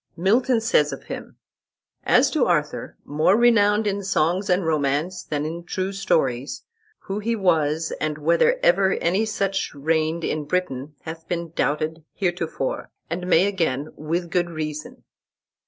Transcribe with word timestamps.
Milton 0.17 0.59
says 0.61 0.91
of 0.91 1.03
him: 1.03 1.37
"As 2.03 2.31
to 2.31 2.47
Arthur, 2.47 2.97
more 3.05 3.37
renowned 3.37 3.85
in 3.85 4.03
songs 4.03 4.49
and 4.49 4.65
romances 4.65 5.25
than 5.29 5.45
in 5.45 5.63
true 5.63 5.91
stories, 5.93 6.63
who 7.01 7.19
he 7.19 7.35
was, 7.35 7.93
and 8.01 8.17
whether 8.17 8.57
ever 8.63 8.93
any 8.93 9.25
such 9.27 9.75
reigned 9.75 10.23
in 10.23 10.45
Britain, 10.45 10.95
hath 11.03 11.27
been 11.27 11.51
doubted 11.51 12.03
heretofore, 12.15 12.89
and 13.11 13.27
may 13.27 13.45
again, 13.45 13.89
with 13.95 14.31
good 14.31 14.49
reason." 14.49 15.03